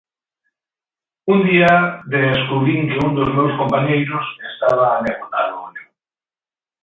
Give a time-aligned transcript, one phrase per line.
[1.33, 5.83] Un día descubrín que un dos meus compañeiros estaba a me botar o ollo.